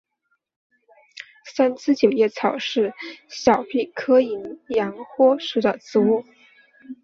[1.53, 2.91] 三枝九叶草是
[3.27, 6.25] 小檗科淫羊藿属的植物。